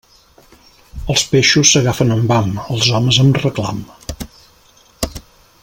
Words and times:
Els 1.13 1.23
peixos 1.33 1.73
s'agafen 1.75 2.15
amb 2.15 2.33
ham; 2.37 2.49
els 2.77 2.89
homes, 2.99 3.21
amb 3.25 3.39
reclam. 3.45 3.83